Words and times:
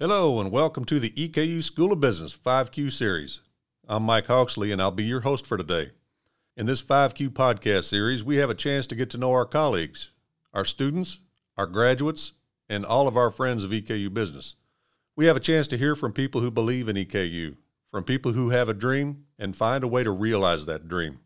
Hello, 0.00 0.40
and 0.40 0.50
welcome 0.50 0.84
to 0.86 0.98
the 0.98 1.10
EKU 1.10 1.62
School 1.62 1.92
of 1.92 2.00
Business 2.00 2.36
5Q 2.36 2.90
series. 2.90 3.38
I'm 3.86 4.02
Mike 4.02 4.26
Hawksley, 4.26 4.72
and 4.72 4.82
I'll 4.82 4.90
be 4.90 5.04
your 5.04 5.20
host 5.20 5.46
for 5.46 5.56
today. 5.56 5.92
In 6.56 6.66
this 6.66 6.82
5Q 6.82 7.28
podcast 7.28 7.84
series, 7.84 8.24
we 8.24 8.38
have 8.38 8.50
a 8.50 8.56
chance 8.56 8.88
to 8.88 8.96
get 8.96 9.08
to 9.10 9.18
know 9.18 9.30
our 9.30 9.44
colleagues, 9.44 10.10
our 10.52 10.64
students, 10.64 11.20
our 11.56 11.68
graduates, 11.68 12.32
and 12.68 12.84
all 12.84 13.06
of 13.06 13.16
our 13.16 13.30
friends 13.30 13.62
of 13.62 13.70
EKU 13.70 14.12
Business. 14.12 14.56
We 15.14 15.26
have 15.26 15.36
a 15.36 15.40
chance 15.40 15.68
to 15.68 15.78
hear 15.78 15.94
from 15.94 16.12
people 16.12 16.40
who 16.40 16.50
believe 16.50 16.88
in 16.88 16.96
EKU, 16.96 17.54
from 17.92 18.02
people 18.02 18.32
who 18.32 18.50
have 18.50 18.68
a 18.68 18.74
dream 18.74 19.26
and 19.38 19.56
find 19.56 19.84
a 19.84 19.88
way 19.88 20.02
to 20.02 20.10
realize 20.10 20.66
that 20.66 20.88
dream, 20.88 21.20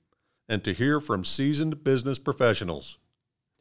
and 0.46 0.62
to 0.64 0.74
hear 0.74 1.00
from 1.00 1.24
seasoned 1.24 1.84
business 1.84 2.18
professionals 2.18 2.98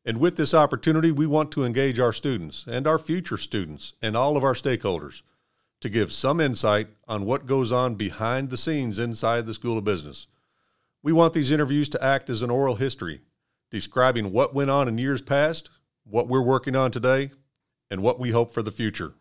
and 0.08 0.22
with 0.22 0.38
this 0.38 0.54
opportunity, 0.54 1.12
we 1.12 1.28
want 1.28 1.52
to 1.52 1.66
engage 1.66 2.00
our 2.00 2.14
students 2.14 2.64
and 2.66 2.88
our 2.88 2.98
future 2.98 3.36
students 3.36 3.92
and 4.02 4.16
all 4.16 4.38
of 4.38 4.44
our 4.44 4.54
stakeholders 4.54 5.22
to 5.82 5.90
give 5.90 6.14
some 6.14 6.40
insight 6.40 6.88
on 7.10 7.26
what 7.26 7.46
goes 7.46 7.74
on 7.74 7.96
behind 7.96 8.50
the 8.50 8.56
scenes 8.56 9.00
inside 9.00 9.46
the 9.46 9.54
School 9.54 9.78
of 9.78 9.84
Business. 9.84 10.28
We 11.04 11.12
want 11.12 11.34
these 11.34 11.52
interviews 11.52 11.90
to 11.90 12.02
act 12.02 12.30
as 12.30 12.42
an 12.42 12.50
oral 12.50 12.76
history, 12.76 13.20
describing 13.70 14.32
what 14.32 14.56
went 14.56 14.72
on 14.72 14.88
in 14.88 14.98
years 14.98 15.22
past, 15.22 15.70
what 16.06 16.30
we're 16.30 16.42
working 16.42 16.76
on 16.76 16.90
today, 16.90 17.32
and 17.92 18.02
what 18.02 18.18
we 18.18 18.32
hope 18.32 18.54
for 18.54 18.64
the 18.64 18.72
future. 18.72 19.14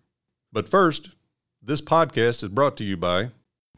But 0.52 0.68
first, 0.68 1.16
this 1.60 1.82
podcast 1.82 2.44
is 2.44 2.50
brought 2.50 2.76
to 2.76 2.84
you 2.84 2.96
by 2.96 3.32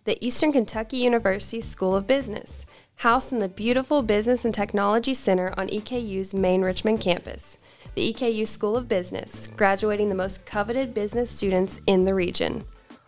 the 0.04 0.22
Eastern 0.24 0.52
Kentucky 0.52 0.98
University 0.98 1.62
School 1.62 1.96
of 1.96 2.06
Business 2.06 2.66
housed 2.98 3.32
in 3.32 3.38
the 3.38 3.48
beautiful 3.48 4.02
Business 4.02 4.44
and 4.44 4.52
Technology 4.52 5.14
Center 5.14 5.54
on 5.56 5.68
EKU's 5.68 6.34
main 6.34 6.62
Richmond 6.62 7.00
campus. 7.00 7.56
The 7.94 8.12
EKU 8.12 8.44
School 8.48 8.76
of 8.76 8.88
Business, 8.88 9.46
graduating 9.46 10.08
the 10.08 10.16
most 10.16 10.44
coveted 10.44 10.94
business 10.94 11.30
students 11.30 11.80
in 11.86 12.04
the 12.04 12.14
region. 12.14 12.64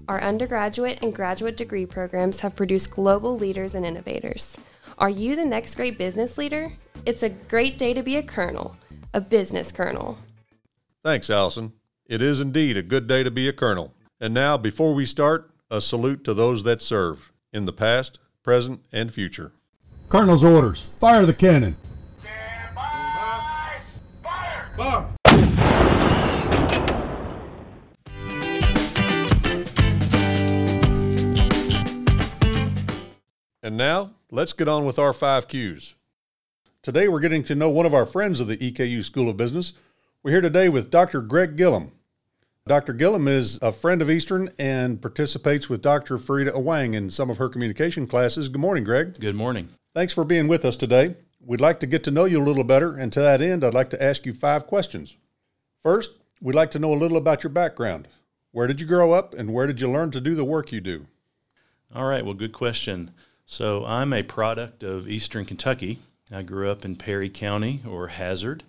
Our 0.07 0.21
undergraduate 0.21 1.01
and 1.03 1.13
graduate 1.13 1.57
degree 1.57 1.87
programs 1.87 2.39
have 2.39 2.55
produced 2.55 2.93
global 2.93 3.37
leaders 3.37 3.75
and 3.75 3.85
innovators. 3.85 4.57
Are 4.99 5.11
you 5.11 5.35
the 5.35 5.45
next 5.45 5.75
great 5.75 5.99
business 5.99 6.39
leader? 6.39 6.73
It's 7.05 7.25
a 7.25 7.29
great 7.29 7.77
day 7.77 7.93
to 7.93 8.05
be 8.05 8.15
a 8.15 8.23
colonel, 8.23 8.77
a 9.13 9.21
business 9.21 9.73
colonel. 9.73 10.19
Thanks, 11.03 11.29
Allison. 11.29 11.73
It 12.07 12.23
is 12.23 12.41
indeed 12.41 12.77
a 12.77 12.85
good 12.85 13.09
day 13.09 13.25
to 13.25 13.31
be 13.33 13.49
a 13.49 13.53
colonel. 13.53 13.93
And 14.21 14.33
now, 14.33 14.57
before 14.57 14.95
we 14.95 15.05
start, 15.05 15.51
a 15.69 15.81
salute 15.81 16.23
to 16.23 16.33
those 16.33 16.63
that 16.63 16.81
serve 16.81 17.33
in 17.53 17.67
the 17.67 17.73
past, 17.73 18.21
present, 18.45 18.85
and 18.93 19.13
future. 19.13 19.53
Colonel's 20.11 20.43
orders. 20.43 20.89
Fire 20.99 21.25
the 21.25 21.33
cannon. 21.33 21.77
Stand 22.21 22.75
by. 22.75 23.79
Fire. 24.25 24.69
Fire. 24.77 25.07
And 33.63 33.77
now, 33.77 34.11
let's 34.33 34.53
get 34.53 34.67
on 34.67 34.85
with 34.85 34.99
our 34.99 35.13
five 35.13 35.47
Qs. 35.47 35.95
Today, 36.83 37.07
we're 37.07 37.21
getting 37.21 37.45
to 37.45 37.55
know 37.55 37.71
one 37.71 37.87
of 37.87 37.95
our 37.95 38.05
friends 38.05 38.41
of 38.41 38.49
the 38.49 38.57
EKU 38.57 39.05
School 39.05 39.29
of 39.31 39.37
Business. 39.37 39.75
We're 40.25 40.33
here 40.33 40.41
today 40.41 40.69
with 40.69 40.91
Dr. 40.91 41.21
Greg 41.21 41.57
Gillum. 41.57 41.93
Dr. 42.71 42.93
Gillum 42.93 43.27
is 43.27 43.59
a 43.63 43.73
friend 43.73 44.01
of 44.01 44.09
Eastern 44.09 44.49
and 44.57 45.03
participates 45.03 45.69
with 45.69 45.83
Dr. 45.83 46.19
Farida 46.19 46.53
Awang 46.53 46.95
in 46.95 47.11
some 47.11 47.29
of 47.29 47.39
her 47.39 47.49
communication 47.49 48.07
classes. 48.07 48.49
Good 48.49 48.61
morning, 48.61 48.85
Greg. 48.85 49.19
Good 49.19 49.35
morning. 49.35 49.71
Thanks 49.93 50.13
for 50.13 50.23
being 50.23 50.47
with 50.47 50.65
us 50.65 50.77
today. 50.77 51.17
We'd 51.45 51.61
like 51.61 51.81
to 51.81 51.89
get 51.89 52.05
to 52.05 52.13
know 52.13 52.27
you 52.27 52.41
a 52.41 52.47
little 52.47 52.63
better, 52.63 52.97
and 52.97 53.13
to 53.13 53.19
that 53.23 53.43
end, 53.43 53.65
I'd 53.65 53.75
like 53.75 53.91
to 53.91 54.01
ask 54.01 54.25
you 54.25 54.33
five 54.33 54.69
questions. 54.69 55.17
First, 55.83 56.13
we'd 56.41 56.55
like 56.55 56.71
to 56.71 56.79
know 56.79 56.95
a 56.95 56.95
little 56.95 57.17
about 57.17 57.43
your 57.43 57.51
background. 57.51 58.07
Where 58.53 58.69
did 58.69 58.81
you 58.81 58.87
grow 58.87 59.11
up, 59.11 59.35
and 59.35 59.53
where 59.53 59.67
did 59.67 59.81
you 59.81 59.91
learn 59.91 60.13
to 60.13 60.21
do 60.21 60.37
the 60.37 60.45
work 60.45 60.71
you 60.71 60.81
do? 60.81 61.07
All 61.93 62.07
right, 62.07 62.25
well, 62.25 62.35
good 62.35 62.53
question. 62.53 63.11
So, 63.45 63.85
I'm 63.85 64.13
a 64.13 64.23
product 64.23 64.85
of 64.85 65.09
Eastern 65.09 65.45
Kentucky. 65.45 65.99
I 66.31 66.43
grew 66.43 66.71
up 66.71 66.85
in 66.85 66.95
Perry 66.95 67.31
County 67.31 67.83
or 67.85 68.07
Hazard. 68.07 68.63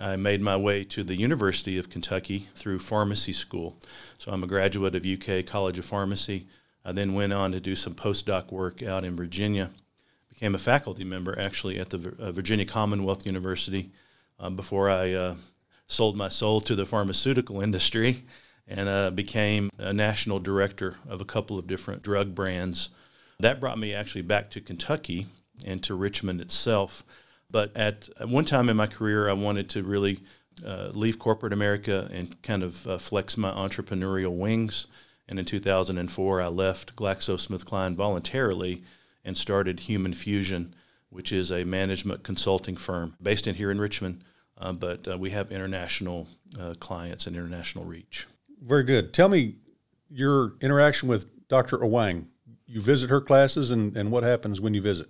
I 0.00 0.16
made 0.16 0.40
my 0.40 0.56
way 0.56 0.84
to 0.84 1.04
the 1.04 1.16
University 1.16 1.78
of 1.78 1.90
Kentucky 1.90 2.48
through 2.54 2.78
pharmacy 2.78 3.32
school. 3.32 3.76
So, 4.18 4.32
I'm 4.32 4.42
a 4.42 4.46
graduate 4.46 4.94
of 4.94 5.04
UK 5.04 5.44
College 5.46 5.78
of 5.78 5.84
Pharmacy. 5.84 6.46
I 6.84 6.92
then 6.92 7.14
went 7.14 7.32
on 7.32 7.52
to 7.52 7.60
do 7.60 7.76
some 7.76 7.94
postdoc 7.94 8.50
work 8.50 8.82
out 8.82 9.04
in 9.04 9.16
Virginia 9.16 9.70
became 10.42 10.56
a 10.56 10.58
faculty 10.58 11.04
member 11.04 11.38
actually 11.38 11.78
at 11.78 11.90
the 11.90 12.16
uh, 12.18 12.32
Virginia 12.32 12.66
Commonwealth 12.66 13.24
University 13.24 13.92
uh, 14.40 14.50
before 14.50 14.90
I 14.90 15.12
uh, 15.12 15.34
sold 15.86 16.16
my 16.16 16.28
soul 16.28 16.60
to 16.62 16.74
the 16.74 16.84
pharmaceutical 16.84 17.60
industry 17.66 18.24
and 18.66 18.88
uh, 18.88 19.10
became 19.10 19.70
a 19.78 19.92
national 19.92 20.40
director 20.40 20.96
of 21.08 21.20
a 21.20 21.24
couple 21.24 21.60
of 21.60 21.68
different 21.68 22.02
drug 22.02 22.34
brands. 22.34 22.88
That 23.38 23.60
brought 23.60 23.78
me 23.78 23.94
actually 23.94 24.22
back 24.22 24.50
to 24.50 24.60
Kentucky 24.60 25.28
and 25.64 25.80
to 25.84 25.94
Richmond 25.94 26.40
itself. 26.40 27.04
But 27.52 27.76
at 27.76 28.08
one 28.26 28.46
time 28.46 28.68
in 28.70 28.76
my 28.76 28.86
career, 28.86 29.28
I 29.28 29.34
wanted 29.34 29.68
to 29.70 29.82
really 29.82 30.20
uh, 30.66 30.88
leave 30.92 31.18
corporate 31.18 31.52
America 31.52 32.08
and 32.10 32.40
kind 32.42 32.62
of 32.62 32.86
uh, 32.86 32.98
flex 32.98 33.36
my 33.36 33.50
entrepreneurial 33.50 34.36
wings. 34.36 34.86
And 35.28 35.38
in 35.38 35.44
2004, 35.44 36.40
I 36.40 36.46
left 36.48 36.96
GlaxoSmithKline 36.96 37.94
voluntarily 37.94 38.82
and 39.24 39.36
started 39.36 39.80
Human 39.80 40.14
Fusion, 40.14 40.74
which 41.10 41.30
is 41.30 41.52
a 41.52 41.64
management 41.64 42.22
consulting 42.22 42.76
firm 42.76 43.16
based 43.22 43.46
in 43.46 43.54
here 43.54 43.70
in 43.70 43.80
Richmond, 43.80 44.24
uh, 44.58 44.72
but 44.72 45.06
uh, 45.06 45.18
we 45.18 45.30
have 45.30 45.52
international 45.52 46.28
uh, 46.58 46.74
clients 46.80 47.26
and 47.26 47.36
international 47.36 47.84
reach. 47.84 48.26
Very 48.62 48.84
good. 48.84 49.12
Tell 49.12 49.28
me 49.28 49.56
your 50.10 50.54
interaction 50.60 51.08
with 51.08 51.48
Dr. 51.48 51.78
Awang. 51.78 52.26
You 52.66 52.80
visit 52.80 53.10
her 53.10 53.20
classes, 53.20 53.70
and, 53.70 53.96
and 53.96 54.10
what 54.10 54.22
happens 54.22 54.60
when 54.60 54.72
you 54.74 54.80
visit? 54.80 55.08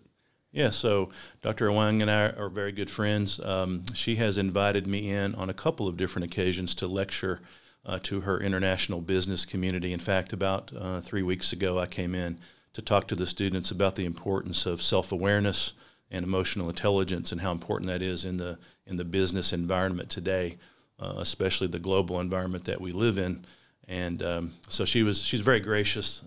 Yeah, 0.52 0.68
so 0.68 1.08
Dr. 1.40 1.72
Wang 1.72 2.02
and 2.02 2.10
I 2.10 2.28
are 2.28 2.50
very 2.50 2.72
good 2.72 2.90
friends. 2.90 3.40
Um, 3.40 3.84
she 3.94 4.16
has 4.16 4.36
invited 4.36 4.86
me 4.86 5.10
in 5.10 5.34
on 5.34 5.48
a 5.48 5.54
couple 5.54 5.88
of 5.88 5.96
different 5.96 6.26
occasions 6.26 6.74
to 6.76 6.86
lecture 6.86 7.40
uh, 7.86 7.98
to 8.02 8.20
her 8.20 8.38
international 8.38 9.00
business 9.00 9.46
community. 9.46 9.94
In 9.94 9.98
fact, 9.98 10.34
about 10.34 10.70
uh, 10.78 11.00
three 11.00 11.22
weeks 11.22 11.54
ago, 11.54 11.78
I 11.78 11.86
came 11.86 12.14
in 12.14 12.38
to 12.74 12.82
talk 12.82 13.08
to 13.08 13.14
the 13.14 13.26
students 13.26 13.70
about 13.70 13.94
the 13.94 14.04
importance 14.04 14.66
of 14.66 14.82
self-awareness 14.82 15.72
and 16.10 16.22
emotional 16.22 16.68
intelligence 16.68 17.32
and 17.32 17.40
how 17.40 17.50
important 17.50 17.88
that 17.88 18.02
is 18.02 18.26
in 18.26 18.36
the 18.36 18.58
in 18.86 18.96
the 18.96 19.04
business 19.04 19.54
environment 19.54 20.10
today, 20.10 20.58
uh, 21.00 21.14
especially 21.16 21.66
the 21.66 21.78
global 21.78 22.20
environment 22.20 22.66
that 22.66 22.80
we 22.80 22.92
live 22.92 23.16
in. 23.16 23.42
And 23.88 24.22
um, 24.22 24.54
so 24.68 24.84
she 24.84 25.02
was 25.02 25.22
she's 25.22 25.40
very 25.40 25.60
gracious. 25.60 26.22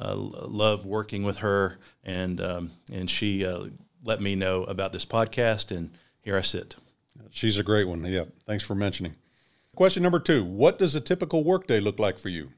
Uh, 0.00 0.14
love 0.14 0.84
working 0.84 1.24
with 1.24 1.38
her, 1.38 1.78
and 2.04 2.40
um, 2.40 2.70
and 2.92 3.10
she 3.10 3.44
uh, 3.44 3.66
let 4.04 4.20
me 4.20 4.36
know 4.36 4.64
about 4.64 4.92
this 4.92 5.04
podcast, 5.04 5.76
and 5.76 5.90
here 6.20 6.36
I 6.36 6.42
sit. 6.42 6.76
She's 7.30 7.58
a 7.58 7.64
great 7.64 7.88
one. 7.88 8.04
Yeah, 8.04 8.24
thanks 8.46 8.62
for 8.62 8.74
mentioning. 8.74 9.16
Question 9.74 10.02
number 10.02 10.20
two: 10.20 10.44
What 10.44 10.78
does 10.78 10.94
a 10.94 11.00
typical 11.00 11.42
workday 11.42 11.80
look 11.80 11.98
like 11.98 12.18
for 12.18 12.28
you? 12.28 12.50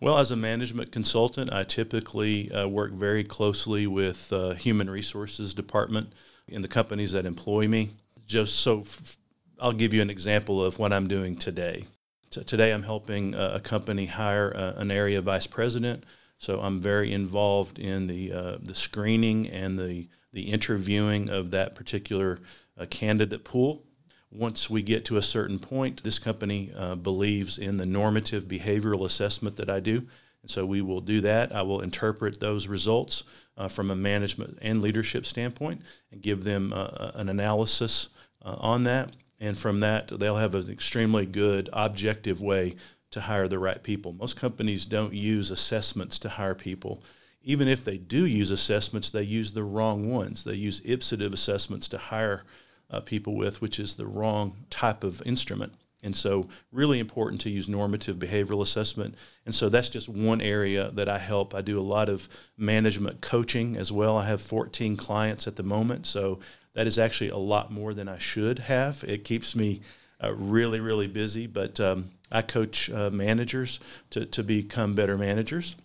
Well, 0.00 0.18
as 0.18 0.30
a 0.30 0.36
management 0.36 0.92
consultant, 0.92 1.52
I 1.52 1.64
typically 1.64 2.52
uh, 2.52 2.68
work 2.68 2.92
very 2.92 3.24
closely 3.24 3.86
with 3.86 4.32
uh, 4.32 4.54
human 4.54 4.88
resources 4.88 5.54
department 5.54 6.12
in 6.46 6.62
the 6.62 6.68
companies 6.68 7.12
that 7.12 7.26
employ 7.26 7.66
me. 7.66 7.96
Just 8.24 8.56
so 8.56 8.80
f- 8.80 9.18
I'll 9.60 9.72
give 9.72 9.92
you 9.92 10.00
an 10.00 10.10
example 10.10 10.64
of 10.64 10.78
what 10.78 10.92
I'm 10.92 11.08
doing 11.08 11.36
today. 11.36 11.84
So 12.30 12.42
today 12.42 12.72
I'm 12.72 12.84
helping 12.84 13.34
uh, 13.34 13.52
a 13.54 13.60
company 13.60 14.06
hire 14.06 14.54
uh, 14.54 14.74
an 14.76 14.90
area 14.90 15.20
vice 15.20 15.46
president. 15.46 16.04
So 16.38 16.60
I'm 16.60 16.80
very 16.80 17.12
involved 17.12 17.78
in 17.78 18.06
the 18.06 18.32
uh, 18.32 18.58
the 18.62 18.74
screening 18.74 19.48
and 19.48 19.78
the 19.78 20.08
the 20.32 20.50
interviewing 20.50 21.28
of 21.28 21.50
that 21.50 21.74
particular 21.74 22.38
uh, 22.78 22.86
candidate 22.86 23.44
pool 23.44 23.84
once 24.30 24.68
we 24.68 24.82
get 24.82 25.04
to 25.06 25.16
a 25.16 25.22
certain 25.22 25.58
point, 25.58 26.02
this 26.02 26.18
company 26.18 26.72
uh, 26.76 26.94
believes 26.94 27.58
in 27.58 27.78
the 27.78 27.86
normative 27.86 28.44
behavioral 28.44 29.04
assessment 29.04 29.56
that 29.56 29.70
I 29.70 29.80
do. 29.80 30.06
And 30.42 30.50
so 30.50 30.66
we 30.66 30.82
will 30.82 31.00
do 31.00 31.20
that. 31.22 31.54
I 31.54 31.62
will 31.62 31.80
interpret 31.80 32.38
those 32.38 32.68
results 32.68 33.24
uh, 33.56 33.68
from 33.68 33.90
a 33.90 33.96
management 33.96 34.58
and 34.60 34.82
leadership 34.82 35.24
standpoint 35.26 35.82
and 36.12 36.22
give 36.22 36.44
them 36.44 36.72
uh, 36.72 36.76
uh 36.76 37.12
an 37.14 37.28
analysis 37.28 38.10
on 38.42 38.84
that. 38.84 39.14
And 39.40 39.58
from 39.58 39.80
that, 39.80 40.08
they'll 40.08 40.36
have 40.36 40.54
an 40.54 40.70
extremely 40.70 41.26
good 41.26 41.68
objective 41.72 42.40
way 42.40 42.76
to 43.10 43.22
hire 43.22 43.48
the 43.48 43.58
right 43.58 43.82
people. 43.82 44.12
Most 44.12 44.36
companies 44.36 44.84
don't 44.86 45.14
use 45.14 45.50
assessments 45.50 46.18
to 46.20 46.28
hire 46.28 46.54
people. 46.54 47.02
Even 47.42 47.68
if 47.68 47.84
they 47.84 47.98
do 47.98 48.26
use 48.26 48.50
assessments, 48.50 49.10
they 49.10 49.22
use 49.22 49.52
the 49.52 49.64
wrong 49.64 50.10
ones. 50.10 50.44
They 50.44 50.54
use 50.54 50.80
Ipsative 50.80 51.32
assessments 51.32 51.88
to 51.88 51.98
hire 51.98 52.44
uh, 52.90 53.00
people 53.00 53.36
with, 53.36 53.60
which 53.60 53.78
is 53.78 53.94
the 53.94 54.06
wrong 54.06 54.64
type 54.70 55.04
of 55.04 55.22
instrument. 55.24 55.72
And 56.02 56.14
so, 56.14 56.48
really 56.70 57.00
important 57.00 57.40
to 57.40 57.50
use 57.50 57.66
normative 57.66 58.16
behavioral 58.16 58.62
assessment. 58.62 59.16
And 59.44 59.52
so, 59.52 59.68
that's 59.68 59.88
just 59.88 60.08
one 60.08 60.40
area 60.40 60.90
that 60.92 61.08
I 61.08 61.18
help. 61.18 61.54
I 61.54 61.60
do 61.60 61.78
a 61.78 61.82
lot 61.82 62.08
of 62.08 62.28
management 62.56 63.20
coaching 63.20 63.76
as 63.76 63.90
well. 63.90 64.16
I 64.16 64.26
have 64.26 64.40
14 64.40 64.96
clients 64.96 65.48
at 65.48 65.56
the 65.56 65.64
moment. 65.64 66.06
So, 66.06 66.38
that 66.74 66.86
is 66.86 66.98
actually 66.98 67.30
a 67.30 67.36
lot 67.36 67.72
more 67.72 67.92
than 67.94 68.08
I 68.08 68.18
should 68.18 68.60
have. 68.60 69.04
It 69.08 69.24
keeps 69.24 69.56
me 69.56 69.80
uh, 70.22 70.32
really, 70.34 70.78
really 70.78 71.08
busy. 71.08 71.48
But 71.48 71.80
um, 71.80 72.10
I 72.30 72.42
coach 72.42 72.90
uh, 72.90 73.10
managers 73.10 73.80
to, 74.10 74.26
to 74.26 74.42
become 74.42 74.94
better 74.94 75.16
managers. 75.16 75.76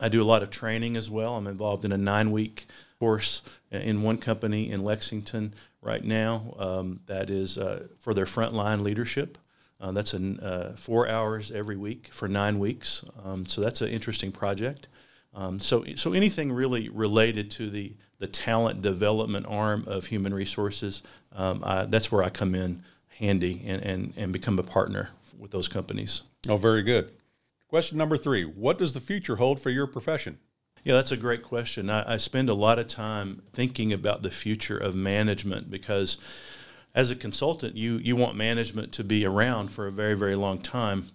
I 0.00 0.08
do 0.08 0.22
a 0.22 0.24
lot 0.24 0.42
of 0.42 0.50
training 0.50 0.96
as 0.96 1.10
well. 1.10 1.36
I'm 1.36 1.46
involved 1.46 1.84
in 1.84 1.92
a 1.92 1.98
nine 1.98 2.30
week 2.32 2.66
course 2.98 3.42
in 3.70 4.02
one 4.02 4.18
company 4.18 4.70
in 4.70 4.84
Lexington 4.84 5.54
right 5.82 6.04
now 6.04 6.54
um, 6.58 7.00
that 7.06 7.30
is 7.30 7.56
uh, 7.58 7.86
for 7.98 8.14
their 8.14 8.26
frontline 8.26 8.82
leadership. 8.82 9.38
Uh, 9.80 9.92
that's 9.92 10.12
in, 10.12 10.38
uh, 10.40 10.74
four 10.76 11.08
hours 11.08 11.50
every 11.50 11.76
week 11.76 12.08
for 12.12 12.28
nine 12.28 12.58
weeks. 12.58 13.02
Um, 13.24 13.46
so 13.46 13.62
that's 13.62 13.80
an 13.80 13.88
interesting 13.88 14.30
project. 14.30 14.88
Um, 15.34 15.58
so, 15.58 15.84
so 15.96 16.12
anything 16.12 16.52
really 16.52 16.90
related 16.90 17.50
to 17.52 17.70
the, 17.70 17.94
the 18.18 18.26
talent 18.26 18.82
development 18.82 19.46
arm 19.48 19.84
of 19.86 20.06
human 20.06 20.34
resources, 20.34 21.02
um, 21.32 21.62
I, 21.64 21.86
that's 21.86 22.12
where 22.12 22.22
I 22.22 22.28
come 22.28 22.54
in 22.54 22.82
handy 23.18 23.62
and, 23.66 23.82
and, 23.82 24.12
and 24.16 24.32
become 24.32 24.58
a 24.58 24.62
partner 24.62 25.10
with 25.38 25.50
those 25.50 25.68
companies. 25.68 26.22
Oh, 26.48 26.56
very 26.56 26.82
good. 26.82 27.12
Question 27.68 27.98
number 27.98 28.16
three 28.16 28.44
What 28.44 28.78
does 28.78 28.92
the 28.92 29.00
future 29.00 29.36
hold 29.36 29.60
for 29.60 29.70
your 29.70 29.86
profession? 29.86 30.38
Yeah, 30.82 30.94
that's 30.94 31.12
a 31.12 31.16
great 31.16 31.42
question. 31.42 31.90
I, 31.90 32.14
I, 32.14 32.16
spend 32.16 32.48
a 32.48 32.54
lot 32.54 32.78
of 32.78 32.88
time 32.88 33.42
thinking 33.52 33.92
about 33.92 34.22
the 34.22 34.30
future 34.30 34.78
of 34.78 34.94
management 34.94 35.70
because 35.70 36.16
as 36.94 37.10
a 37.10 37.16
consultant, 37.16 37.76
you, 37.76 37.98
you 37.98 38.16
want 38.16 38.34
management 38.34 38.92
to 38.92 39.04
be 39.04 39.24
around 39.26 39.70
for 39.70 39.86
a 39.86 39.92
very, 39.92 40.14
very 40.14 40.34
long 40.34 40.58
time. 40.58 41.08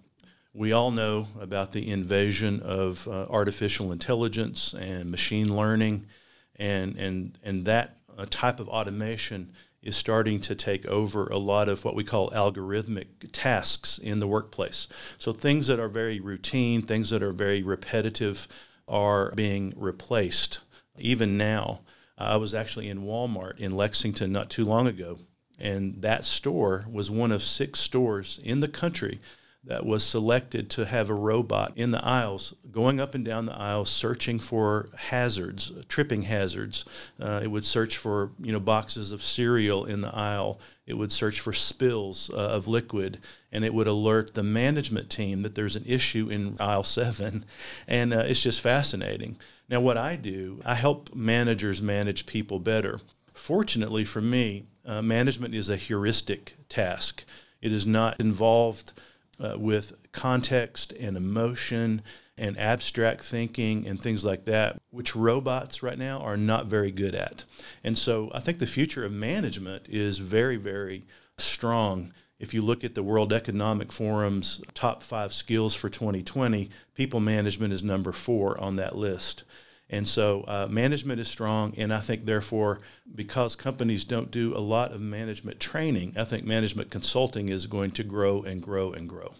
We 0.54 0.72
all 0.72 0.90
know 0.90 1.28
about 1.38 1.72
the 1.72 1.90
invasion 1.90 2.60
of 2.60 3.06
uh, 3.08 3.26
artificial 3.28 3.92
intelligence 3.92 4.72
and 4.72 5.10
machine 5.10 5.54
learning, 5.54 6.06
and, 6.54 6.96
and, 6.96 7.38
and 7.42 7.64
that 7.66 7.98
uh, 8.16 8.24
type 8.30 8.60
of 8.60 8.68
automation 8.68 9.52
is 9.82 9.96
starting 9.96 10.40
to 10.40 10.54
take 10.54 10.84
over 10.86 11.26
a 11.26 11.38
lot 11.38 11.68
of 11.68 11.84
what 11.84 11.94
we 11.94 12.04
call 12.04 12.30
algorithmic 12.30 13.06
tasks 13.32 13.98
in 13.98 14.20
the 14.20 14.26
workplace. 14.26 14.88
So 15.18 15.32
things 15.32 15.66
that 15.68 15.80
are 15.80 15.88
very 15.88 16.18
routine, 16.18 16.82
things 16.82 17.10
that 17.10 17.22
are 17.22 17.32
very 17.32 17.62
repetitive, 17.62 18.48
are 18.88 19.32
being 19.34 19.72
replaced. 19.76 20.60
Even 20.98 21.36
now, 21.36 21.80
I 22.18 22.36
was 22.36 22.54
actually 22.54 22.88
in 22.88 23.02
Walmart 23.02 23.58
in 23.58 23.76
Lexington 23.76 24.32
not 24.32 24.50
too 24.50 24.64
long 24.64 24.86
ago, 24.86 25.18
and 25.58 26.02
that 26.02 26.24
store 26.24 26.86
was 26.90 27.10
one 27.10 27.32
of 27.32 27.42
six 27.42 27.80
stores 27.80 28.40
in 28.42 28.60
the 28.60 28.68
country 28.68 29.20
that 29.66 29.84
was 29.84 30.04
selected 30.04 30.70
to 30.70 30.86
have 30.86 31.10
a 31.10 31.14
robot 31.14 31.72
in 31.74 31.90
the 31.90 32.04
aisles, 32.04 32.54
going 32.70 33.00
up 33.00 33.14
and 33.14 33.24
down 33.24 33.46
the 33.46 33.56
aisles, 33.56 33.90
searching 33.90 34.38
for 34.38 34.88
hazards, 34.94 35.72
tripping 35.88 36.22
hazards. 36.22 36.84
Uh, 37.20 37.40
it 37.42 37.48
would 37.48 37.66
search 37.66 37.96
for 37.96 38.30
you 38.38 38.52
know 38.52 38.60
boxes 38.60 39.10
of 39.10 39.22
cereal 39.22 39.84
in 39.84 40.02
the 40.02 40.14
aisle. 40.14 40.60
It 40.86 40.94
would 40.94 41.10
search 41.10 41.40
for 41.40 41.52
spills 41.52 42.30
uh, 42.30 42.36
of 42.36 42.68
liquid, 42.68 43.18
and 43.50 43.64
it 43.64 43.74
would 43.74 43.88
alert 43.88 44.34
the 44.34 44.44
management 44.44 45.10
team 45.10 45.42
that 45.42 45.56
there's 45.56 45.76
an 45.76 45.84
issue 45.84 46.28
in 46.28 46.56
aisle 46.60 46.84
seven, 46.84 47.44
and 47.88 48.14
uh, 48.14 48.18
it's 48.20 48.42
just 48.42 48.60
fascinating. 48.60 49.36
Now, 49.68 49.80
what 49.80 49.96
I 49.96 50.14
do, 50.14 50.62
I 50.64 50.74
help 50.74 51.12
managers 51.12 51.82
manage 51.82 52.26
people 52.26 52.60
better. 52.60 53.00
Fortunately 53.34 54.04
for 54.04 54.20
me, 54.20 54.66
uh, 54.86 55.02
management 55.02 55.56
is 55.56 55.68
a 55.68 55.76
heuristic 55.76 56.54
task. 56.68 57.24
It 57.60 57.72
is 57.72 57.84
not 57.84 58.20
involved 58.20 58.92
uh, 59.40 59.54
with 59.58 59.92
context 60.12 60.92
and 60.98 61.16
emotion 61.16 62.02
and 62.38 62.58
abstract 62.58 63.24
thinking 63.24 63.86
and 63.86 64.00
things 64.00 64.24
like 64.24 64.44
that, 64.44 64.80
which 64.90 65.16
robots 65.16 65.82
right 65.82 65.98
now 65.98 66.18
are 66.18 66.36
not 66.36 66.66
very 66.66 66.90
good 66.90 67.14
at. 67.14 67.44
And 67.82 67.96
so 67.96 68.30
I 68.34 68.40
think 68.40 68.58
the 68.58 68.66
future 68.66 69.04
of 69.04 69.12
management 69.12 69.88
is 69.88 70.18
very, 70.18 70.56
very 70.56 71.06
strong. 71.38 72.12
If 72.38 72.52
you 72.52 72.60
look 72.60 72.84
at 72.84 72.94
the 72.94 73.02
World 73.02 73.32
Economic 73.32 73.90
Forum's 73.90 74.60
top 74.74 75.02
five 75.02 75.32
skills 75.32 75.74
for 75.74 75.88
2020, 75.88 76.68
people 76.94 77.20
management 77.20 77.72
is 77.72 77.82
number 77.82 78.12
four 78.12 78.60
on 78.60 78.76
that 78.76 78.96
list. 78.96 79.44
And 79.88 80.08
so 80.08 80.42
uh, 80.48 80.66
management 80.68 81.20
is 81.20 81.28
strong, 81.28 81.72
and 81.76 81.94
I 81.94 82.00
think 82.00 82.24
therefore, 82.24 82.80
because 83.14 83.54
companies 83.54 84.04
don't 84.04 84.32
do 84.32 84.56
a 84.56 84.58
lot 84.58 84.92
of 84.92 85.00
management 85.00 85.60
training, 85.60 86.14
I 86.16 86.24
think 86.24 86.44
management 86.44 86.90
consulting 86.90 87.48
is 87.48 87.66
going 87.66 87.92
to 87.92 88.02
grow 88.02 88.42
and 88.42 88.60
grow 88.60 88.92
and 88.92 89.08
grow. 89.08 89.34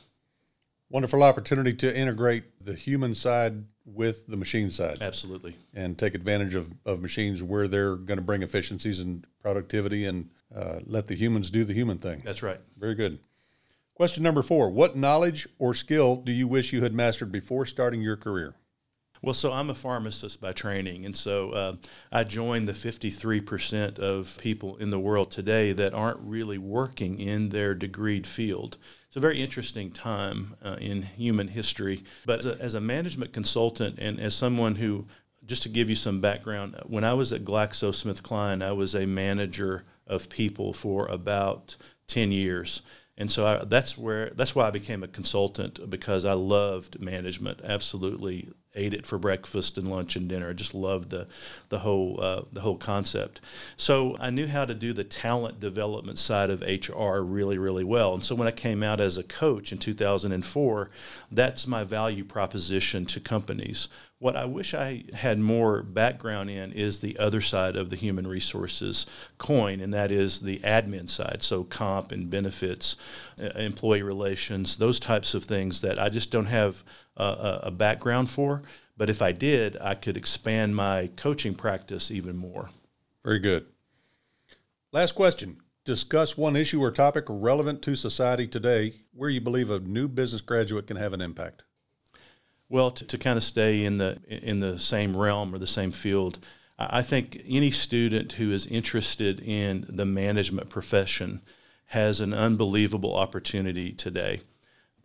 Wonderful 0.88 1.24
opportunity 1.24 1.74
to 1.74 1.96
integrate 1.96 2.44
the 2.64 2.74
human 2.74 3.16
side 3.16 3.64
with 3.84 4.28
the 4.28 4.36
machine 4.36 4.70
side. 4.70 4.98
Absolutely. 5.00 5.56
And 5.74 5.98
take 5.98 6.14
advantage 6.14 6.54
of, 6.54 6.72
of 6.84 7.00
machines 7.00 7.42
where 7.42 7.66
they're 7.66 7.96
going 7.96 8.18
to 8.18 8.24
bring 8.24 8.42
efficiencies 8.42 9.00
and 9.00 9.26
productivity 9.40 10.06
and 10.06 10.30
uh, 10.54 10.80
let 10.86 11.08
the 11.08 11.16
humans 11.16 11.50
do 11.50 11.64
the 11.64 11.72
human 11.72 11.98
thing. 11.98 12.22
That's 12.24 12.42
right. 12.42 12.60
Very 12.78 12.94
good. 12.94 13.18
Question 13.94 14.22
number 14.22 14.42
four 14.42 14.70
What 14.70 14.94
knowledge 14.94 15.48
or 15.58 15.74
skill 15.74 16.16
do 16.16 16.30
you 16.30 16.46
wish 16.46 16.72
you 16.72 16.82
had 16.82 16.94
mastered 16.94 17.32
before 17.32 17.66
starting 17.66 18.00
your 18.00 18.16
career? 18.16 18.54
Well, 19.22 19.34
so 19.34 19.52
I'm 19.52 19.70
a 19.70 19.74
pharmacist 19.74 20.40
by 20.40 20.52
training, 20.52 21.04
and 21.04 21.16
so 21.16 21.50
uh, 21.50 21.76
I 22.12 22.24
joined 22.24 22.68
the 22.68 22.72
53% 22.72 23.98
of 23.98 24.38
people 24.40 24.76
in 24.76 24.90
the 24.90 24.98
world 24.98 25.30
today 25.30 25.72
that 25.72 25.94
aren't 25.94 26.20
really 26.20 26.58
working 26.58 27.18
in 27.18 27.48
their 27.48 27.74
degreed 27.74 28.26
field. 28.26 28.78
It's 29.08 29.16
a 29.16 29.20
very 29.20 29.40
interesting 29.40 29.90
time 29.90 30.56
uh, 30.62 30.76
in 30.80 31.02
human 31.02 31.48
history. 31.48 32.04
But 32.26 32.40
as 32.40 32.46
a, 32.46 32.60
as 32.60 32.74
a 32.74 32.80
management 32.80 33.32
consultant 33.32 33.98
and 33.98 34.20
as 34.20 34.34
someone 34.34 34.76
who, 34.76 35.06
just 35.46 35.62
to 35.62 35.68
give 35.68 35.88
you 35.88 35.96
some 35.96 36.20
background, 36.20 36.76
when 36.84 37.04
I 37.04 37.14
was 37.14 37.32
at 37.32 37.44
GlaxoSmithKline, 37.44 38.62
I 38.62 38.72
was 38.72 38.94
a 38.94 39.06
manager 39.06 39.84
of 40.06 40.28
people 40.28 40.72
for 40.72 41.06
about 41.06 41.76
10 42.08 42.30
years. 42.30 42.82
And 43.18 43.32
so 43.32 43.46
I, 43.46 43.64
that's 43.64 43.96
where 43.96 44.30
that's 44.30 44.54
why 44.54 44.66
I 44.66 44.70
became 44.70 45.02
a 45.02 45.08
consultant 45.08 45.88
because 45.88 46.24
I 46.24 46.34
loved 46.34 47.00
management, 47.00 47.60
absolutely 47.64 48.50
ate 48.76 48.94
it 48.94 49.06
for 49.06 49.18
breakfast 49.18 49.76
and 49.76 49.90
lunch 49.90 50.16
and 50.16 50.28
dinner. 50.28 50.50
I 50.50 50.52
just 50.52 50.74
loved 50.74 51.10
the 51.10 51.26
the 51.68 51.80
whole 51.80 52.18
uh, 52.20 52.42
the 52.52 52.60
whole 52.60 52.76
concept. 52.76 53.40
So 53.76 54.16
I 54.20 54.30
knew 54.30 54.46
how 54.46 54.64
to 54.64 54.74
do 54.74 54.92
the 54.92 55.04
talent 55.04 55.60
development 55.60 56.18
side 56.18 56.50
of 56.50 56.62
HR 56.62 57.20
really 57.20 57.58
really 57.58 57.84
well. 57.84 58.14
And 58.14 58.24
so 58.24 58.34
when 58.34 58.48
I 58.48 58.52
came 58.52 58.82
out 58.82 59.00
as 59.00 59.18
a 59.18 59.24
coach 59.24 59.72
in 59.72 59.78
2004, 59.78 60.90
that's 61.30 61.66
my 61.66 61.84
value 61.84 62.24
proposition 62.24 63.06
to 63.06 63.20
companies. 63.20 63.88
What 64.18 64.34
I 64.34 64.46
wish 64.46 64.72
I 64.72 65.04
had 65.12 65.38
more 65.38 65.82
background 65.82 66.48
in 66.48 66.72
is 66.72 67.00
the 67.00 67.18
other 67.18 67.42
side 67.42 67.76
of 67.76 67.90
the 67.90 67.96
human 67.96 68.26
resources 68.26 69.04
coin, 69.36 69.78
and 69.78 69.92
that 69.92 70.10
is 70.10 70.40
the 70.40 70.58
admin 70.60 71.10
side. 71.10 71.42
So, 71.42 71.64
comp 71.64 72.12
and 72.12 72.30
benefits, 72.30 72.96
uh, 73.38 73.48
employee 73.58 74.02
relations, 74.02 74.76
those 74.76 74.98
types 74.98 75.34
of 75.34 75.44
things 75.44 75.82
that 75.82 75.98
I 75.98 76.08
just 76.08 76.30
don't 76.30 76.46
have 76.46 76.82
a, 77.16 77.60
a 77.64 77.70
background 77.70 78.30
for. 78.30 78.62
But 78.96 79.10
if 79.10 79.20
I 79.20 79.32
did, 79.32 79.76
I 79.82 79.94
could 79.94 80.16
expand 80.16 80.74
my 80.74 81.10
coaching 81.16 81.54
practice 81.54 82.10
even 82.10 82.38
more. 82.38 82.70
Very 83.22 83.38
good. 83.38 83.68
Last 84.92 85.12
question. 85.12 85.58
Discuss 85.84 86.38
one 86.38 86.56
issue 86.56 86.80
or 86.80 86.90
topic 86.90 87.24
relevant 87.28 87.82
to 87.82 87.94
society 87.94 88.48
today 88.48 88.94
where 89.12 89.30
you 89.30 89.42
believe 89.42 89.70
a 89.70 89.78
new 89.78 90.08
business 90.08 90.40
graduate 90.40 90.86
can 90.86 90.96
have 90.96 91.12
an 91.12 91.20
impact. 91.20 91.64
Well, 92.68 92.90
to, 92.90 93.04
to 93.04 93.18
kind 93.18 93.36
of 93.36 93.44
stay 93.44 93.84
in 93.84 93.98
the 93.98 94.18
in 94.28 94.60
the 94.60 94.78
same 94.78 95.16
realm 95.16 95.54
or 95.54 95.58
the 95.58 95.66
same 95.66 95.92
field, 95.92 96.38
I 96.78 97.02
think 97.02 97.40
any 97.46 97.70
student 97.70 98.32
who 98.32 98.50
is 98.52 98.66
interested 98.66 99.40
in 99.40 99.86
the 99.88 100.04
management 100.04 100.68
profession 100.68 101.42
has 101.86 102.20
an 102.20 102.34
unbelievable 102.34 103.14
opportunity 103.14 103.92
today. 103.92 104.40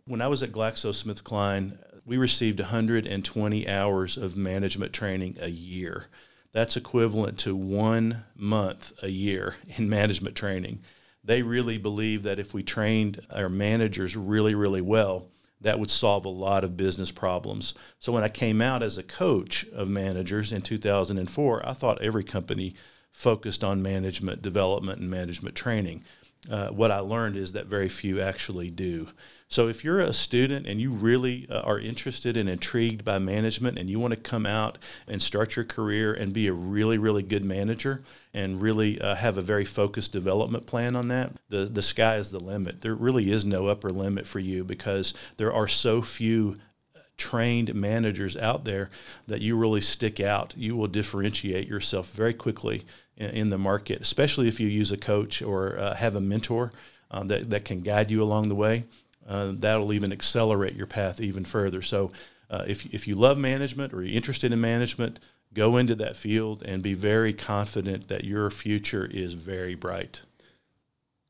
When 0.04 0.20
I 0.20 0.26
was 0.26 0.42
at 0.42 0.50
GlaxoSmithKline, 0.50 1.78
we 2.04 2.16
received 2.16 2.58
120 2.58 3.68
hours 3.68 4.16
of 4.16 4.36
management 4.36 4.92
training 4.92 5.36
a 5.40 5.48
year. 5.48 6.06
That's 6.50 6.76
equivalent 6.76 7.38
to 7.40 7.54
one 7.56 8.24
month 8.34 8.92
a 9.02 9.08
year 9.08 9.56
in 9.78 9.88
management 9.88 10.36
training. 10.36 10.80
They 11.24 11.42
really 11.42 11.78
believe 11.78 12.24
that 12.24 12.40
if 12.40 12.52
we 12.52 12.64
trained 12.64 13.24
our 13.30 13.48
managers 13.48 14.16
really, 14.16 14.54
really 14.54 14.80
well, 14.80 15.28
that 15.62 15.78
would 15.78 15.90
solve 15.90 16.24
a 16.24 16.30
lot 16.30 16.64
of 16.64 16.76
business 16.76 17.10
problems. 17.10 17.74
So 17.98 18.12
when 18.12 18.24
I 18.24 18.28
came 18.28 18.60
out 18.60 18.82
as 18.82 18.98
a 18.98 19.02
coach 19.02 19.66
of 19.72 19.88
managers 19.88 20.52
in 20.52 20.62
2004, 20.62 21.68
I 21.68 21.72
thought 21.72 22.02
every 22.02 22.24
company 22.24 22.74
focused 23.10 23.62
on 23.62 23.82
management 23.82 24.42
development 24.42 25.00
and 25.00 25.10
management 25.10 25.54
training. 25.54 26.04
Uh, 26.50 26.68
what 26.68 26.90
I 26.90 26.98
learned 26.98 27.36
is 27.36 27.52
that 27.52 27.66
very 27.66 27.88
few 27.88 28.20
actually 28.20 28.68
do. 28.68 29.08
So 29.46 29.68
if 29.68 29.84
you're 29.84 30.00
a 30.00 30.12
student 30.12 30.66
and 30.66 30.80
you 30.80 30.90
really 30.90 31.46
uh, 31.48 31.60
are 31.60 31.78
interested 31.78 32.36
and 32.36 32.48
intrigued 32.48 33.04
by 33.04 33.18
management 33.18 33.78
and 33.78 33.88
you 33.88 34.00
want 34.00 34.12
to 34.12 34.18
come 34.18 34.44
out 34.44 34.78
and 35.06 35.22
start 35.22 35.54
your 35.54 35.64
career 35.64 36.12
and 36.12 36.32
be 36.32 36.48
a 36.48 36.52
really, 36.52 36.98
really 36.98 37.22
good 37.22 37.44
manager 37.44 38.02
and 38.34 38.60
really 38.60 39.00
uh, 39.00 39.14
have 39.14 39.38
a 39.38 39.42
very 39.42 39.64
focused 39.64 40.12
development 40.12 40.66
plan 40.66 40.96
on 40.96 41.08
that, 41.08 41.32
the, 41.48 41.66
the 41.66 41.82
sky 41.82 42.16
is 42.16 42.30
the 42.30 42.40
limit. 42.40 42.80
There 42.80 42.94
really 42.94 43.30
is 43.30 43.44
no 43.44 43.68
upper 43.68 43.92
limit 43.92 44.26
for 44.26 44.38
you 44.40 44.64
because 44.64 45.14
there 45.36 45.52
are 45.52 45.68
so 45.68 46.02
few 46.02 46.56
trained 47.16 47.74
managers 47.74 48.36
out 48.36 48.64
there 48.64 48.90
that 49.28 49.42
you 49.42 49.56
really 49.56 49.80
stick 49.80 50.18
out. 50.18 50.54
You 50.56 50.74
will 50.76 50.88
differentiate 50.88 51.68
yourself 51.68 52.10
very 52.10 52.34
quickly 52.34 52.84
in, 53.16 53.50
the 53.50 53.58
market, 53.58 54.00
especially 54.00 54.48
if 54.48 54.58
you 54.58 54.68
use 54.68 54.90
a 54.90 54.96
coach 54.96 55.42
or 55.42 55.78
uh, 55.78 55.94
have 55.94 56.16
a 56.16 56.20
mentor 56.20 56.72
um, 57.10 57.28
that, 57.28 57.50
that 57.50 57.64
can 57.64 57.80
guide 57.80 58.10
you 58.10 58.22
along 58.22 58.48
the 58.48 58.54
way 58.54 58.84
uh, 59.26 59.52
that'll 59.54 59.92
even 59.92 60.12
accelerate 60.12 60.74
your 60.74 60.86
path 60.86 61.20
even 61.20 61.44
further. 61.44 61.82
So, 61.82 62.10
uh, 62.50 62.64
if 62.66 62.84
if 62.92 63.08
you 63.08 63.14
love 63.14 63.38
management 63.38 63.94
or 63.94 64.02
you're 64.02 64.16
interested 64.16 64.52
in 64.52 64.60
management, 64.60 65.20
go 65.54 65.76
into 65.76 65.94
that 65.96 66.16
field 66.16 66.62
and 66.64 66.82
be 66.82 66.94
very 66.94 67.32
confident 67.32 68.08
that 68.08 68.24
your 68.24 68.50
future 68.50 69.06
is 69.06 69.34
very 69.34 69.74
bright. 69.74 70.22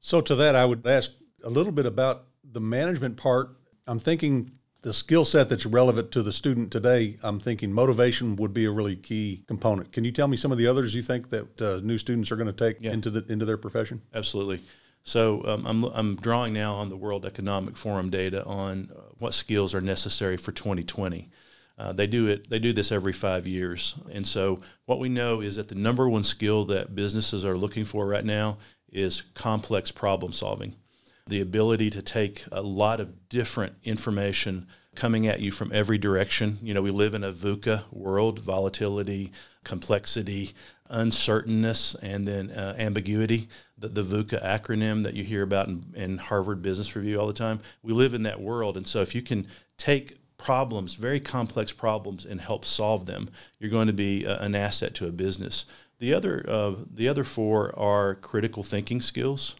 So, 0.00 0.20
to 0.22 0.34
that, 0.36 0.56
I 0.56 0.64
would 0.64 0.86
ask 0.86 1.12
a 1.44 1.50
little 1.50 1.72
bit 1.72 1.86
about 1.86 2.24
the 2.44 2.60
management 2.60 3.16
part. 3.16 3.56
I'm 3.86 3.98
thinking 3.98 4.52
the 4.82 4.92
skill 4.92 5.24
set 5.24 5.48
that's 5.48 5.64
relevant 5.64 6.10
to 6.12 6.22
the 6.22 6.32
student 6.32 6.70
today. 6.72 7.16
I'm 7.22 7.38
thinking 7.38 7.72
motivation 7.72 8.36
would 8.36 8.52
be 8.52 8.64
a 8.64 8.70
really 8.70 8.96
key 8.96 9.44
component. 9.46 9.92
Can 9.92 10.04
you 10.04 10.12
tell 10.12 10.28
me 10.28 10.36
some 10.36 10.52
of 10.52 10.58
the 10.58 10.66
others 10.66 10.94
you 10.94 11.02
think 11.02 11.30
that 11.30 11.62
uh, 11.62 11.80
new 11.82 11.98
students 11.98 12.30
are 12.32 12.36
going 12.36 12.48
to 12.48 12.52
take 12.52 12.80
Yeah. 12.80 12.92
into 12.92 13.10
the 13.10 13.24
into 13.32 13.44
their 13.44 13.56
profession? 13.56 14.02
Absolutely. 14.12 14.60
So 15.04 15.44
um, 15.46 15.66
I'm, 15.66 15.84
I'm 15.84 16.16
drawing 16.16 16.52
now 16.52 16.74
on 16.74 16.88
the 16.88 16.96
World 16.96 17.24
Economic 17.26 17.76
Forum 17.76 18.08
data 18.10 18.44
on 18.44 18.90
uh, 18.94 19.00
what 19.18 19.34
skills 19.34 19.74
are 19.74 19.80
necessary 19.80 20.36
for 20.36 20.52
2020. 20.52 21.28
Uh, 21.78 21.92
they 21.92 22.06
do 22.06 22.28
it. 22.28 22.50
They 22.50 22.58
do 22.60 22.72
this 22.72 22.92
every 22.92 23.12
five 23.12 23.46
years, 23.46 23.96
and 24.12 24.26
so 24.26 24.60
what 24.84 24.98
we 25.00 25.08
know 25.08 25.40
is 25.40 25.56
that 25.56 25.68
the 25.68 25.74
number 25.74 26.08
one 26.08 26.22
skill 26.22 26.64
that 26.66 26.94
businesses 26.94 27.44
are 27.44 27.56
looking 27.56 27.84
for 27.84 28.06
right 28.06 28.24
now 28.24 28.58
is 28.92 29.22
complex 29.34 29.90
problem 29.90 30.32
solving. 30.32 30.74
The 31.32 31.40
ability 31.40 31.88
to 31.88 32.02
take 32.02 32.44
a 32.52 32.60
lot 32.60 33.00
of 33.00 33.30
different 33.30 33.76
information 33.84 34.66
coming 34.94 35.26
at 35.26 35.40
you 35.40 35.50
from 35.50 35.72
every 35.72 35.96
direction. 35.96 36.58
You 36.60 36.74
know, 36.74 36.82
we 36.82 36.90
live 36.90 37.14
in 37.14 37.24
a 37.24 37.32
VUCA 37.32 37.84
world: 37.90 38.38
volatility, 38.38 39.32
complexity, 39.64 40.52
uncertainness, 40.90 41.96
and 42.02 42.28
then 42.28 42.50
uh, 42.50 42.74
ambiguity. 42.76 43.48
The, 43.78 43.88
the 43.88 44.02
VUCA 44.02 44.44
acronym 44.44 45.04
that 45.04 45.14
you 45.14 45.24
hear 45.24 45.42
about 45.42 45.68
in, 45.68 45.82
in 45.94 46.18
Harvard 46.18 46.60
Business 46.60 46.94
Review 46.94 47.18
all 47.18 47.28
the 47.28 47.32
time. 47.32 47.60
We 47.82 47.94
live 47.94 48.12
in 48.12 48.24
that 48.24 48.42
world, 48.42 48.76
and 48.76 48.86
so 48.86 49.00
if 49.00 49.14
you 49.14 49.22
can 49.22 49.46
take 49.78 50.18
problems, 50.36 50.96
very 50.96 51.18
complex 51.18 51.72
problems, 51.72 52.26
and 52.26 52.42
help 52.42 52.66
solve 52.66 53.06
them, 53.06 53.30
you're 53.58 53.70
going 53.70 53.86
to 53.86 53.94
be 53.94 54.26
uh, 54.26 54.44
an 54.44 54.54
asset 54.54 54.92
to 54.96 55.06
a 55.06 55.12
business. 55.12 55.64
The 55.98 56.12
other, 56.12 56.44
uh, 56.46 56.74
the 56.92 57.08
other 57.08 57.24
four 57.24 57.74
are 57.78 58.16
critical 58.16 58.62
thinking 58.62 59.00
skills, 59.00 59.56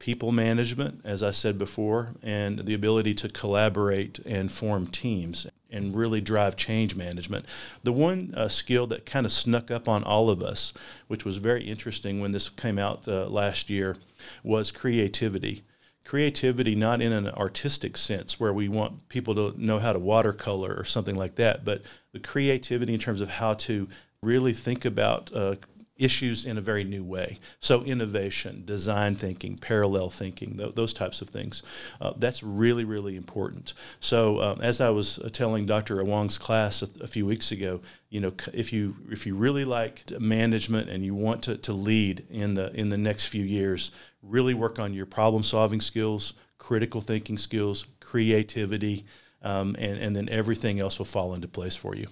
people 0.00 0.32
management, 0.32 1.00
as 1.04 1.22
I 1.22 1.30
said 1.30 1.56
before, 1.56 2.14
and 2.22 2.60
the 2.60 2.74
ability 2.74 3.14
to 3.14 3.28
collaborate 3.28 4.18
and 4.26 4.50
form 4.50 4.88
teams 4.88 5.46
and 5.70 5.94
really 5.94 6.20
drive 6.20 6.56
change 6.56 6.96
management. 6.96 7.46
The 7.84 7.92
one 7.92 8.34
uh, 8.36 8.48
skill 8.48 8.88
that 8.88 9.06
kind 9.06 9.24
of 9.24 9.30
snuck 9.30 9.70
up 9.70 9.88
on 9.88 10.02
all 10.02 10.28
of 10.28 10.42
us, 10.42 10.72
which 11.06 11.24
was 11.24 11.36
very 11.36 11.62
interesting 11.62 12.20
when 12.20 12.32
this 12.32 12.48
came 12.48 12.78
out 12.78 13.06
uh, 13.06 13.26
last 13.26 13.70
year, 13.70 13.96
was 14.42 14.72
creativity 14.72 15.62
creativity 16.10 16.74
not 16.74 17.00
in 17.00 17.12
an 17.12 17.28
artistic 17.28 17.96
sense 17.96 18.40
where 18.40 18.52
we 18.52 18.68
want 18.68 19.08
people 19.08 19.32
to 19.32 19.54
know 19.64 19.78
how 19.78 19.92
to 19.92 19.98
watercolor 20.00 20.74
or 20.74 20.84
something 20.84 21.14
like 21.14 21.36
that, 21.36 21.64
but 21.64 21.82
the 22.12 22.18
creativity 22.18 22.94
in 22.94 22.98
terms 22.98 23.20
of 23.20 23.28
how 23.28 23.54
to 23.54 23.86
really 24.20 24.52
think 24.52 24.84
about 24.84 25.30
uh, 25.32 25.54
issues 26.00 26.44
in 26.44 26.58
a 26.58 26.60
very 26.60 26.84
new 26.84 27.04
way. 27.04 27.38
So 27.60 27.82
innovation, 27.82 28.62
design 28.64 29.14
thinking, 29.14 29.56
parallel 29.56 30.10
thinking, 30.10 30.56
th- 30.56 30.74
those 30.74 30.92
types 30.94 31.20
of 31.20 31.28
things. 31.28 31.62
Uh, 32.00 32.12
that's 32.16 32.42
really, 32.42 32.84
really 32.84 33.16
important. 33.16 33.74
So 34.00 34.40
um, 34.40 34.60
as 34.60 34.80
I 34.80 34.90
was 34.90 35.18
uh, 35.18 35.28
telling 35.32 35.66
Dr. 35.66 36.02
Wong's 36.02 36.38
class 36.38 36.82
a, 36.82 36.88
a 37.00 37.06
few 37.06 37.26
weeks 37.26 37.52
ago, 37.52 37.80
you 38.08 38.20
know, 38.20 38.32
if 38.52 38.72
you 38.72 38.96
if 39.10 39.26
you 39.26 39.36
really 39.36 39.64
like 39.64 40.10
management 40.18 40.88
and 40.88 41.04
you 41.04 41.14
want 41.14 41.44
to, 41.44 41.56
to 41.58 41.72
lead 41.72 42.24
in 42.30 42.54
the 42.54 42.72
in 42.74 42.90
the 42.90 42.98
next 42.98 43.26
few 43.26 43.44
years, 43.44 43.92
really 44.22 44.54
work 44.54 44.78
on 44.78 44.92
your 44.94 45.06
problem 45.06 45.44
solving 45.44 45.80
skills, 45.80 46.32
critical 46.58 47.00
thinking 47.00 47.38
skills, 47.38 47.86
creativity, 48.00 49.04
um, 49.42 49.76
and, 49.78 49.98
and 49.98 50.16
then 50.16 50.28
everything 50.28 50.80
else 50.80 50.98
will 50.98 51.06
fall 51.06 51.34
into 51.34 51.48
place 51.48 51.76
for 51.76 51.94
you. 51.94 52.06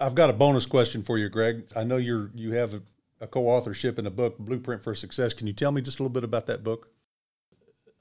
I've 0.00 0.14
got 0.14 0.30
a 0.30 0.32
bonus 0.32 0.66
question 0.66 1.02
for 1.02 1.18
you, 1.18 1.28
Greg. 1.28 1.66
I 1.74 1.84
know 1.84 1.96
you're 1.96 2.30
you 2.34 2.52
have 2.52 2.74
a, 2.74 2.82
a 3.20 3.26
co-authorship 3.26 3.98
in 3.98 4.06
a 4.06 4.10
book, 4.10 4.38
Blueprint 4.38 4.82
for 4.82 4.94
Success. 4.94 5.34
Can 5.34 5.46
you 5.46 5.52
tell 5.52 5.72
me 5.72 5.80
just 5.80 5.98
a 5.98 6.02
little 6.02 6.12
bit 6.12 6.24
about 6.24 6.46
that 6.46 6.62
book? 6.62 6.90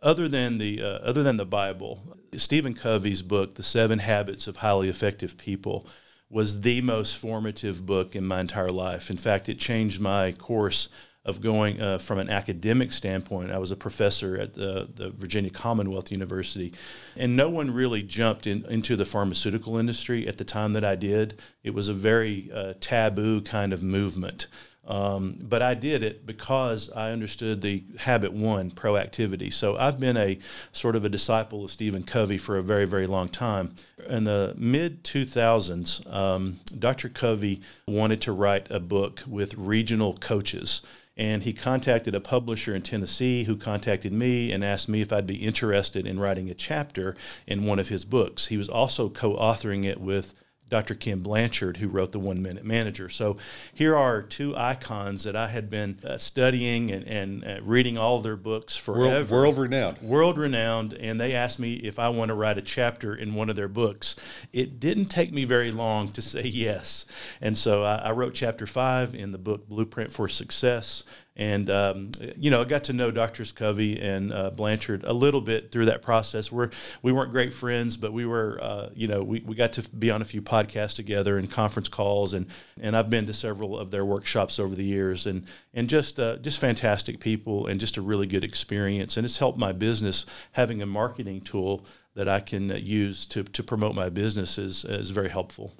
Other 0.02 0.28
than 0.28 0.58
the 0.58 0.82
uh, 0.82 1.00
other 1.00 1.24
than 1.24 1.38
the 1.38 1.46
Bible, 1.46 2.18
Stephen 2.36 2.74
Covey's 2.74 3.22
book, 3.22 3.56
The 3.56 3.64
Seven 3.64 4.00
Habits 4.00 4.48
of 4.48 4.58
Highly 4.58 4.90
Effective 4.90 5.38
People, 5.38 5.88
was 6.30 6.62
the 6.62 6.82
most 6.82 7.18
formative 7.18 7.86
book 7.86 8.16
in 8.16 8.26
my 8.26 8.42
entire 8.42 8.70
life. 8.70 9.10
In 9.10 9.18
fact, 9.18 9.50
it 9.50 9.60
changed 9.60 10.02
my 10.02 10.32
course 10.32 10.90
of 11.26 11.42
going 11.42 11.82
uh, 11.82 11.98
from 11.98 12.20
an 12.20 12.30
academic 12.30 12.92
standpoint. 12.92 13.52
I 13.52 13.58
was 13.58 13.72
a 13.72 13.76
professor 13.76 14.38
at 14.38 14.54
the, 14.54 14.88
the 14.94 15.10
Virginia 15.10 15.50
Commonwealth 15.50 16.12
University, 16.12 16.74
and 17.18 17.36
no 17.36 17.50
one 17.50 17.72
really 17.72 18.04
jumped 18.04 18.46
in, 18.46 18.64
into 18.66 18.96
the 18.96 19.06
pharmaceutical 19.06 19.78
industry 19.78 20.28
at 20.28 20.38
the 20.38 20.46
time 20.46 20.74
that 20.74 20.84
I 20.84 20.96
did. 20.96 21.40
It 21.64 21.74
was 21.74 21.88
a 21.88 21.94
very 21.94 22.52
uh, 22.54 22.74
taboo 22.80 23.42
kind 23.42 23.74
of 23.74 23.82
movement. 23.82 24.48
Um, 24.88 25.38
but 25.42 25.62
I 25.62 25.74
did 25.74 26.04
it 26.04 26.26
because 26.26 26.92
I 26.92 27.12
understood 27.12 27.62
the 27.62 27.84
habit 27.98 28.34
one, 28.34 28.70
proactivity. 28.70 29.52
So 29.52 29.76
I've 29.78 30.00
been 30.00 30.18
a 30.18 30.38
sort 30.72 30.96
of 30.96 31.04
a 31.04 31.10
disciple 31.10 31.66
of 31.66 31.72
Stephen 31.72 32.04
Covey 32.04 32.38
for 32.38 32.58
a 32.58 32.62
very, 32.62 32.86
very 32.86 33.08
long 33.08 33.30
time. 33.30 33.76
In 34.08 34.26
the 34.26 34.54
mid 34.58 35.04
2000s, 35.04 36.14
um, 36.14 36.60
Dr. 36.78 37.10
Covey 37.10 37.62
wanted 37.88 38.22
to 38.22 38.32
write 38.32 38.70
a 38.70 38.80
book 38.80 39.24
with 39.26 39.56
regional 39.56 40.14
coaches. 40.18 40.82
And 41.18 41.44
he 41.44 41.54
contacted 41.54 42.14
a 42.14 42.20
publisher 42.20 42.76
in 42.76 42.82
Tennessee 42.82 43.46
who 43.46 43.56
contacted 43.56 44.12
me 44.14 44.52
and 44.52 44.64
asked 44.64 44.90
me 44.90 45.02
if 45.02 45.14
I'd 45.14 45.26
be 45.26 45.46
interested 45.46 46.06
in 46.06 46.20
writing 46.20 46.50
a 46.50 46.54
chapter 46.54 47.16
in 47.48 47.64
one 47.64 47.80
of 47.80 47.88
his 47.88 48.04
books. 48.04 48.48
He 48.48 48.58
was 48.58 48.68
also 48.68 49.10
co 49.10 49.36
authoring 49.36 49.86
it 49.86 50.02
with 50.02 50.34
Dr. 50.70 50.96
Ken 50.96 51.20
Blanchard, 51.20 51.78
who 51.78 51.88
wrote 51.88 52.12
The 52.12 52.20
One 52.20 52.42
Minute 52.42 52.66
Manager. 52.66 53.08
So 53.08 53.38
here 53.74 53.96
are 53.96 54.22
two 54.22 54.56
icons 54.58 55.24
that 55.24 55.36
I 55.36 55.48
had 55.48 55.70
been 55.70 56.00
uh, 56.04 56.18
studying 56.18 56.92
and, 56.92 57.08
and 57.08 57.46
uh, 57.46 57.58
reading 57.62 57.98
all 57.98 58.20
their 58.20 58.36
books 58.36 58.76
forever. 58.76 59.16
World, 59.16 59.30
world 59.30 59.58
renowned. 59.58 60.02
World 60.02 60.38
renowned, 60.38 60.94
and 60.94 61.20
they 61.20 61.34
asked 61.34 61.60
me 61.60 61.76
if 61.76 62.00
I 62.00 62.10
want 62.10 62.30
to 62.30 62.36
write 62.36 62.58
a 62.58 62.64
chapter 62.64 63.16
in 63.16 63.36
one 63.36 63.50
of 63.50 63.56
their 63.56 63.68
books. 63.68 64.16
It 64.54 64.80
didn't 64.80 65.06
take 65.06 65.32
me 65.32 65.46
very 65.46 65.72
long 65.72 66.08
to 66.14 66.22
say 66.22 66.42
yes. 66.44 67.06
And 67.42 67.58
so 67.58 67.84
I, 67.84 67.96
I 67.98 68.12
wrote 68.12 68.34
chapter 68.34 68.66
five 68.66 69.14
in 69.14 69.32
the 69.32 69.38
book 69.38 69.70
Blueprint 69.70 70.12
for 70.12 70.28
Success. 70.28 71.04
And, 71.38 71.70
um, 71.70 72.12
you 72.38 72.50
know, 72.50 72.62
I 72.62 72.64
got 72.64 72.86
to 72.86 72.94
know 72.94 73.12
Doctors 73.12 73.52
Covey 73.52 74.00
and 74.00 74.32
uh, 74.32 74.52
Blanchard 74.52 75.04
a 75.04 75.12
little 75.12 75.42
bit 75.42 75.70
through 75.70 75.86
that 75.86 76.02
process. 76.02 76.50
We're, 76.50 76.70
we 77.02 77.12
weren't 77.12 77.32
great 77.32 77.52
friends, 77.52 77.98
but 77.98 78.14
we 78.14 78.26
were, 78.26 78.58
uh, 78.62 78.90
you 78.94 79.08
know, 79.10 79.22
we, 79.22 79.42
we 79.42 79.54
got 79.54 79.74
to 79.74 79.90
be 79.90 80.10
on 80.10 80.22
a 80.22 80.26
few 80.26 80.42
podcasts 80.42 80.96
together 80.96 81.38
and 81.38 81.52
conference 81.52 81.90
calls. 81.90 82.34
And, 82.34 82.48
and 82.80 82.96
I've 82.96 83.10
been 83.10 83.26
to 83.26 83.34
several 83.34 83.78
of 83.78 83.92
their 83.92 84.06
workshops 84.06 84.60
over 84.60 84.76
the 84.76 84.86
years 84.86 85.26
and, 85.26 85.46
and 85.74 85.90
just, 85.90 86.22
uh, 86.22 86.38
just 86.38 86.58
fantastic 86.58 87.20
people 87.20 87.68
and 87.68 87.82
just 87.82 87.98
a 87.98 88.02
really 88.02 88.28
good 88.28 88.46
experience. 88.46 89.18
And 89.18 89.26
it's 89.26 89.40
helped 89.40 89.60
my 89.60 89.74
business 89.74 90.26
having 90.54 90.82
a 90.82 90.86
marketing 90.86 91.42
tool 91.42 91.86
that 92.14 92.30
I 92.30 92.40
can 92.40 92.72
uh, 92.72 92.76
use 92.76 93.26
to, 93.26 93.44
to 93.44 93.62
promote 93.62 93.94
my 93.94 94.08
business 94.08 94.58
is, 94.58 94.86
is 94.86 95.10
very 95.10 95.30
helpful. 95.30 95.74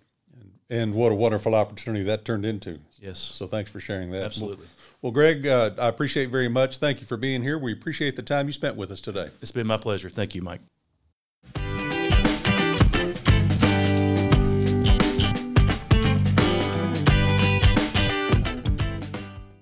And 0.70 0.96
what 0.96 1.12
a 1.12 1.16
wonderful 1.16 1.54
opportunity 1.54 2.04
that 2.06 2.26
turned 2.26 2.46
into. 2.46 2.80
Yes. 3.00 3.20
So 3.20 3.46
thanks 3.46 3.72
for 3.72 3.80
sharing 3.80 4.12
that. 4.12 4.24
Absolutely. 4.24 4.66
Well, 5.02 5.12
Greg, 5.12 5.46
uh, 5.46 5.72
I 5.78 5.88
appreciate 5.88 6.30
very 6.30 6.48
much. 6.48 6.78
Thank 6.78 7.00
you 7.02 7.06
for 7.06 7.18
being 7.18 7.44
here. 7.44 7.60
We 7.60 7.72
appreciate 7.72 8.16
the 8.16 8.24
time 8.24 8.48
you 8.48 8.54
spent 8.54 8.76
with 8.76 8.90
us 8.90 9.02
today. 9.02 9.30
It's 9.42 9.52
been 9.52 9.68
my 9.68 9.78
pleasure. 9.78 10.10
Thank 10.10 10.34
you, 10.34 10.42
Mike. 10.42 10.62